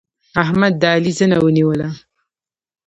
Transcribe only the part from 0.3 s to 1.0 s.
احمد د